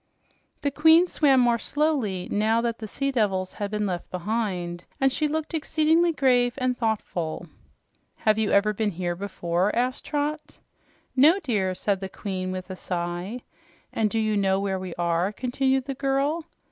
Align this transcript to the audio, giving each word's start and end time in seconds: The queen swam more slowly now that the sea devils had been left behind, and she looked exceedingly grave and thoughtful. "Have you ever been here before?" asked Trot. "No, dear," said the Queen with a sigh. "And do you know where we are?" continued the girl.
The 0.61 0.71
queen 0.71 1.05
swam 1.05 1.39
more 1.41 1.59
slowly 1.59 2.27
now 2.31 2.59
that 2.61 2.79
the 2.79 2.87
sea 2.87 3.11
devils 3.11 3.53
had 3.53 3.69
been 3.69 3.85
left 3.85 4.09
behind, 4.09 4.83
and 4.99 5.11
she 5.11 5.27
looked 5.27 5.53
exceedingly 5.53 6.11
grave 6.11 6.55
and 6.57 6.75
thoughtful. 6.75 7.45
"Have 8.15 8.39
you 8.39 8.49
ever 8.49 8.73
been 8.73 8.89
here 8.89 9.13
before?" 9.15 9.69
asked 9.75 10.03
Trot. 10.05 10.57
"No, 11.15 11.39
dear," 11.41 11.75
said 11.75 11.99
the 11.99 12.09
Queen 12.09 12.51
with 12.51 12.71
a 12.71 12.75
sigh. 12.75 13.41
"And 13.93 14.09
do 14.09 14.17
you 14.19 14.35
know 14.35 14.59
where 14.59 14.79
we 14.79 14.95
are?" 14.95 15.31
continued 15.31 15.85
the 15.85 15.93
girl. 15.93 16.45